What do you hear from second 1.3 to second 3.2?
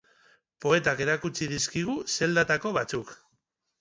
dizkigu zeldatako batzuk.